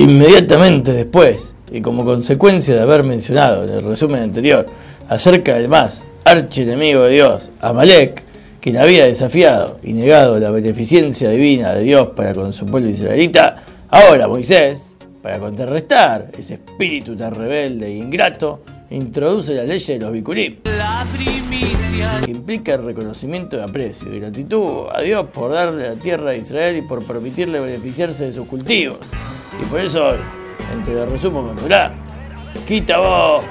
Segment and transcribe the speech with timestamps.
[0.00, 4.64] Inmediatamente después, y como consecuencia de haber mencionado en el resumen anterior
[5.10, 8.24] acerca del más archienemigo de Dios, Amalek,
[8.62, 13.62] quien había desafiado y negado la beneficencia divina de Dios para con su pueblo israelita,
[13.90, 20.12] ahora Moisés, para contrarrestar ese espíritu tan rebelde e ingrato, introduce la ley de los
[20.12, 20.56] bikurim,
[22.28, 26.76] implica el reconocimiento de aprecio y gratitud a Dios por darle la tierra a Israel
[26.76, 28.98] y por permitirle beneficiarse de sus cultivos.
[29.60, 30.12] Y por eso,
[30.72, 31.56] entre los resumo con
[32.66, 33.44] quita vos.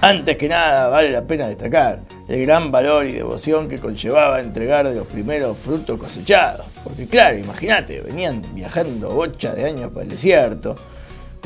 [0.00, 4.88] Antes que nada, vale la pena destacar el gran valor y devoción que conllevaba entregar
[4.88, 6.66] de los primeros frutos cosechados.
[6.82, 10.76] Porque claro, imagínate, venían viajando bocha de años por el desierto,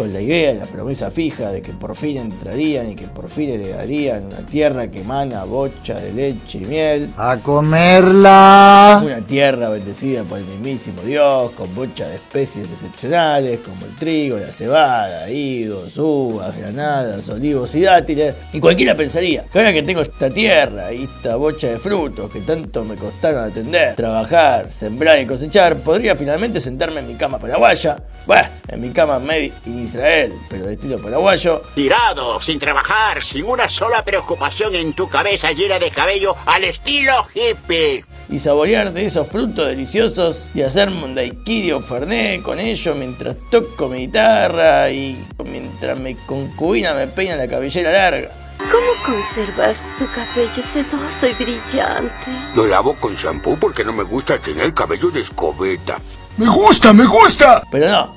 [0.00, 3.50] con la idea la promesa fija de que por fin entrarían y que por fin
[3.50, 7.12] heredarían una tierra que emana bocha de leche y miel.
[7.18, 9.02] ¡A comerla!
[9.04, 14.38] Una tierra bendecida por el mismísimo Dios, con bocha de especies excepcionales como el trigo,
[14.38, 18.34] la cebada, higos, uvas, granadas, olivos y dátiles.
[18.54, 22.40] Y cualquiera pensaría que ahora que tengo esta tierra y esta bocha de frutos que
[22.40, 27.98] tanto me costaron atender, trabajar, sembrar y cosechar, podría finalmente sentarme en mi cama paraguaya,
[28.26, 33.44] bueno, en mi cama made in Israel, pero de estilo paraguayo, Tirado, sin trabajar, sin
[33.44, 38.04] una sola preocupación en tu cabeza llena de cabello al estilo hippie.
[38.28, 43.36] y saborear de esos frutos deliciosos y hacerme un daiquiri o fernet con ellos mientras
[43.50, 48.30] toco mi guitarra y mientras mi concubina me peina la cabellera larga.
[48.58, 52.30] ¿Cómo conservas tu cabello sedoso y brillante?
[52.54, 55.98] Lo lavo con shampoo porque no me gusta tener el cabello de escobeta.
[56.36, 57.62] ¡Me gusta, me gusta!
[57.72, 58.16] Pero no,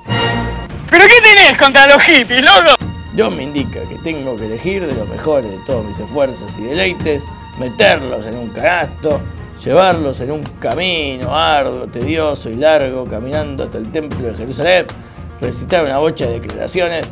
[0.94, 2.75] ¿Pero qué tenés contra los hippies, loco?
[3.16, 6.66] Dios me indica que tengo que elegir de lo mejor de todos mis esfuerzos y
[6.66, 7.25] deleites,
[7.58, 9.19] meterlos en un canasto,
[9.64, 14.86] llevarlos en un camino arduo, tedioso y largo, caminando hasta el templo de Jerusalén,
[15.41, 17.09] recitar una bocha de declaraciones,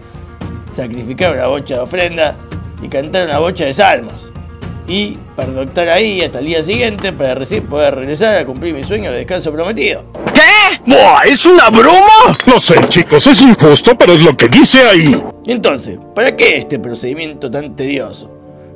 [0.70, 2.36] sacrificar una bocha de ofrenda
[2.84, 4.32] y cantar una bocha de salmos.
[4.88, 9.10] Y pernoctar ahí hasta el día siguiente para recién poder regresar a cumplir mi sueño
[9.10, 10.04] de descanso prometido.
[10.86, 11.24] ¡Buah!
[11.26, 12.38] ¿Es una broma?
[12.46, 15.22] No sé, chicos, es injusto, pero es lo que dice ahí.
[15.46, 18.30] Entonces, ¿para qué este procedimiento tan tedioso?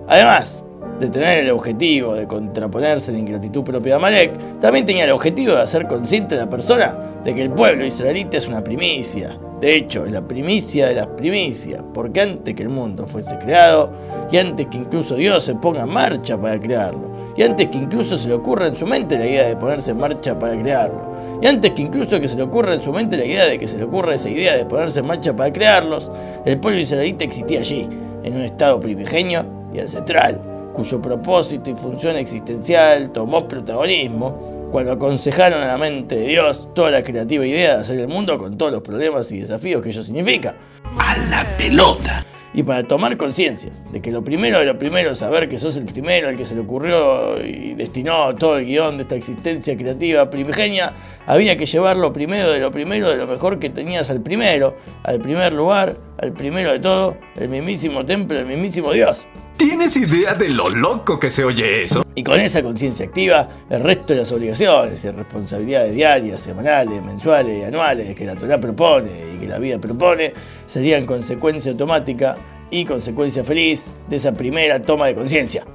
[0.07, 0.63] Además
[0.99, 5.53] de tener el objetivo de contraponerse la ingratitud propia de Amalek, también tenía el objetivo
[5.53, 9.37] de hacer consciente a la persona de que el pueblo israelita es una primicia.
[9.65, 13.89] De hecho, es la primicia de las primicias, porque antes que el mundo fuese creado,
[14.31, 18.15] y antes que incluso Dios se ponga en marcha para crearlo, y antes que incluso
[18.15, 21.01] se le ocurra en su mente la idea de ponerse en marcha para crearlo,
[21.41, 23.67] y antes que incluso que se le ocurra en su mente la idea de que
[23.67, 26.11] se le ocurra esa idea de ponerse en marcha para crearlos,
[26.45, 27.89] el pueblo israelita existía allí,
[28.23, 30.39] en un estado primigenio y ancestral,
[30.75, 36.91] cuyo propósito y función existencial tomó protagonismo cuando aconsejaron a la mente de Dios toda
[36.91, 40.03] la creativa idea de hacer el mundo con todos los problemas y desafíos que ello
[40.03, 40.53] significa.
[40.97, 42.25] A la pelota.
[42.53, 45.77] Y para tomar conciencia de que lo primero de lo primero es saber que sos
[45.77, 49.77] el primero al que se le ocurrió y destinó todo el guion de esta existencia
[49.77, 50.91] creativa primigenia,
[51.25, 54.75] había que llevar lo primero de lo primero de lo mejor que tenías al primero,
[55.03, 59.25] al primer lugar, al primero de todo, el mismísimo templo del mismísimo Dios.
[59.57, 62.05] ¿Tienes idea de lo loco que se oye eso?
[62.13, 67.61] Y con esa conciencia activa, el resto de las obligaciones y responsabilidades diarias, semanales, mensuales
[67.61, 70.33] y anuales que la Torah propone y que la vida propone
[70.65, 72.37] serían consecuencia automática
[72.69, 75.65] y consecuencia feliz de esa primera toma de conciencia.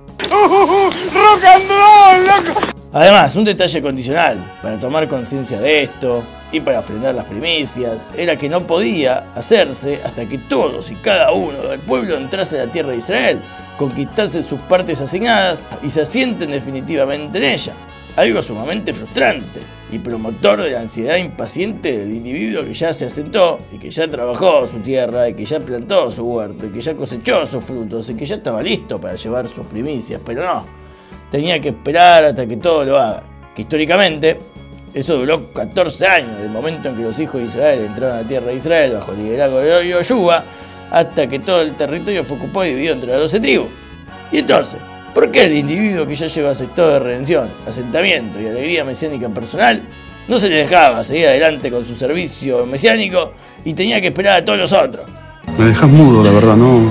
[2.92, 8.36] Además, un detalle condicional para tomar conciencia de esto y para frenar las primicias era
[8.36, 12.72] que no podía hacerse hasta que todos y cada uno del pueblo entrase a la
[12.72, 13.40] tierra de Israel,
[13.78, 17.72] conquistase sus partes asignadas y se asienten definitivamente en ella.
[18.16, 19.60] Algo sumamente frustrante
[19.92, 24.08] y promotor de la ansiedad impaciente del individuo que ya se asentó y que ya
[24.08, 28.10] trabajó su tierra y que ya plantó su huerto y que ya cosechó sus frutos
[28.10, 30.64] y que ya estaba listo para llevar sus primicias, pero no,
[31.30, 33.22] tenía que esperar hasta que todo lo haga.
[33.54, 34.38] Que históricamente
[34.92, 38.28] eso duró 14 años, del momento en que los hijos de Israel entraron a la
[38.28, 40.44] tierra de Israel bajo el liderazgo de Yoshua,
[40.90, 43.68] hasta que todo el territorio fue ocupado y dividido entre las 12 tribus.
[44.32, 44.80] Y entonces,
[45.14, 49.80] ¿por qué el individuo que ya lleva sector de redención, asentamiento y alegría mesiánica personal
[50.28, 53.32] no se le dejaba seguir adelante con su servicio mesiánico
[53.64, 55.04] y tenía que esperar a todos los otros?
[55.58, 56.90] Me dejas mudo, la verdad, no.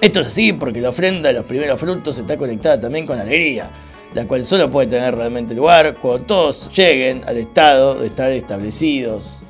[0.00, 3.22] Esto es así porque la ofrenda de los primeros frutos está conectada también con la
[3.22, 3.68] alegría,
[4.14, 9.40] la cual solo puede tener realmente lugar cuando todos lleguen al estado de estar establecidos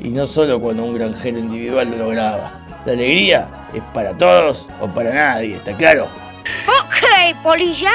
[0.00, 2.66] y no solo cuando un granjero individual lo lograba.
[2.84, 6.04] La alegría es para todos o para nadie, ¿está claro?
[6.66, 7.92] Ok, polilla.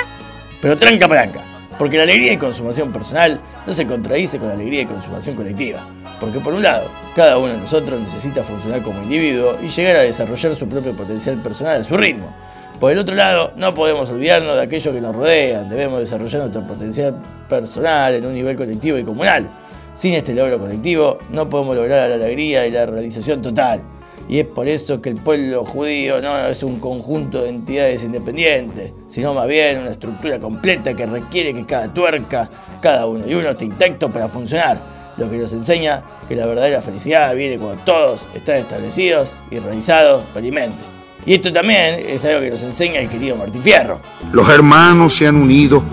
[0.62, 1.42] Pero tranca palanca,
[1.78, 5.80] porque la alegría de consumación personal no se contradice con la alegría de consumación colectiva.
[6.20, 10.02] Porque por un lado, Cada uno de nosotros necesita funcionar como individuo y llegar a
[10.02, 12.34] desarrollar su propio potencial personal a su ritmo.
[12.80, 16.68] Por el otro lado, no podemos olvidarnos de aquello que nos rodean, debemos desarrollar nuestro
[16.68, 17.16] potencial
[17.48, 19.50] personal en un nivel colectivo y comunal.
[19.96, 23.84] Sin este logro colectivo no podemos lograr la alegría y la realización total.
[24.28, 28.94] Y es por eso que el pueblo judío no es un conjunto de entidades independientes,
[29.08, 32.50] sino más bien una estructura completa que requiere que cada tuerca,
[32.82, 34.80] cada uno y uno esté intacto para funcionar.
[35.18, 40.24] Lo que nos enseña que la verdadera felicidad viene cuando todos están establecidos y realizados
[40.34, 40.93] felizmente.
[41.26, 44.02] Y esto también es algo que nos enseña el querido Martín Fierro.
[44.32, 45.84] Los hermanos se han unido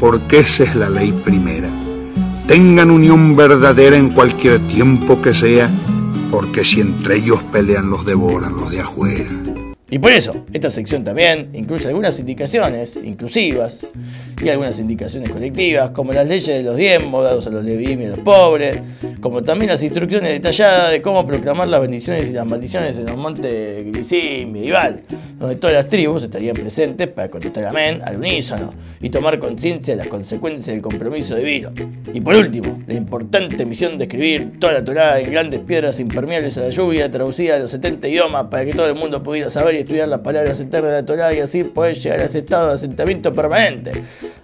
[0.00, 1.68] porque esa es la ley primera.
[2.48, 5.70] Tengan unión verdadera en cualquier tiempo que sea
[6.30, 9.30] porque si entre ellos pelean los devoran los de afuera.
[9.90, 13.86] Y por eso, esta sección también incluye algunas indicaciones inclusivas
[14.42, 18.04] y algunas indicaciones colectivas, como las leyes de los diezmos dados a los levín y
[18.06, 18.80] a los pobres,
[19.20, 23.16] como también las instrucciones detalladas de cómo proclamar las bendiciones y las maldiciones en los
[23.16, 25.02] montes Grisín medieval,
[25.38, 29.98] donde todas las tribus estarían presentes para contestar amén al unísono y tomar conciencia de
[29.98, 31.70] las consecuencias del compromiso divino.
[32.12, 36.58] Y por último, la importante misión de escribir toda la Torá en grandes piedras impermeables
[36.58, 39.76] a la lluvia, traducida a los 70 idiomas para que todo el mundo pudiera saber
[39.76, 42.68] y estudiar las palabras eternas de la Torah y así poder llegar a ese estado
[42.68, 43.92] de asentamiento permanente,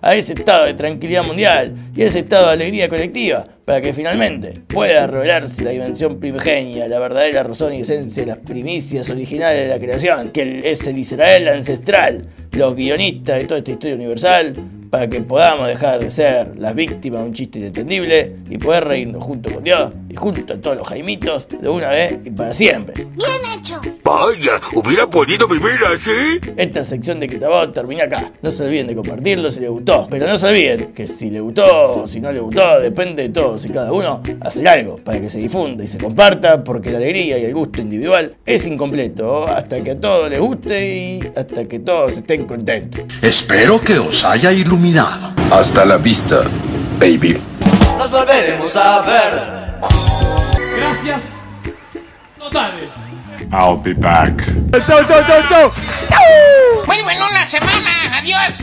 [0.01, 3.93] a ese estado de tranquilidad mundial y a ese estado de alegría colectiva, para que
[3.93, 9.67] finalmente pueda revelarse la dimensión primigenia, la verdadera razón y esencia de las primicias originales
[9.67, 14.55] de la creación, que es el Israel ancestral, los guionistas de toda esta historia universal,
[14.91, 19.23] para que podamos dejar de ser las víctimas de un chiste inentendible y poder reírnos
[19.23, 23.07] junto con Dios y junto a todos los jaimitos de una vez y para siempre.
[23.17, 23.81] Bien hecho.
[24.03, 26.41] Vaya, hubiera podido vivir así.
[26.57, 28.33] Esta sección de Kitabot termina acá.
[28.41, 30.07] No se olviden de compartirlo si les gustó.
[30.11, 33.29] Pero no se olviden que si les gustó o si no les gustó, depende de
[33.29, 36.99] todos y cada uno hacer algo para que se difunda y se comparta, porque la
[36.99, 41.65] alegría y el gusto individual es incompleto hasta que a todos les guste y hasta
[41.65, 43.03] que todos estén contentos.
[43.23, 45.33] Espero que os haya iluminado.
[45.51, 46.43] Hasta la vista,
[46.99, 47.39] baby.
[47.99, 49.58] Nos volveremos a ver.
[50.79, 51.35] Gracias
[52.39, 53.11] totales.
[53.53, 54.45] I'll be back.
[54.87, 56.87] Chau, chau, chau, chau.
[56.87, 58.19] Muy bueno la semana.
[58.19, 58.57] Adiós.